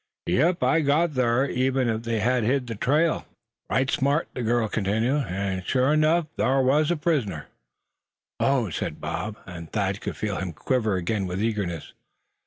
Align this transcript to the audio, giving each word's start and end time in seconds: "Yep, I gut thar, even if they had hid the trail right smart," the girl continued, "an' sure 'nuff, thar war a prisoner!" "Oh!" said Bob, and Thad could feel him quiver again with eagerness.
"Yep, 0.25 0.63
I 0.63 0.81
gut 0.81 1.11
thar, 1.13 1.45
even 1.45 1.87
if 1.87 2.01
they 2.01 2.21
had 2.21 2.43
hid 2.43 2.65
the 2.65 2.73
trail 2.73 3.27
right 3.69 3.87
smart," 3.87 4.29
the 4.33 4.41
girl 4.41 4.67
continued, 4.67 5.27
"an' 5.27 5.61
sure 5.63 5.95
'nuff, 5.95 6.25
thar 6.37 6.63
war 6.63 6.81
a 6.89 6.95
prisoner!" 6.95 7.45
"Oh!" 8.39 8.71
said 8.71 8.99
Bob, 8.99 9.37
and 9.45 9.71
Thad 9.71 10.01
could 10.01 10.17
feel 10.17 10.37
him 10.37 10.53
quiver 10.53 10.95
again 10.95 11.27
with 11.27 11.39
eagerness. 11.39 11.93